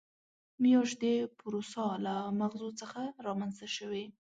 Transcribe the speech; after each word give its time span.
میاشت 0.61 0.95
د 1.03 1.05
پوروسا 1.37 1.85
له 2.05 2.15
مغزو 2.39 2.69
څخه 2.81 3.01
رامنځته 3.27 3.67
شوې. 3.75 4.05